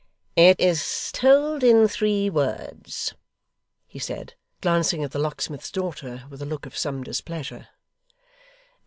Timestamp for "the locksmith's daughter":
5.11-6.23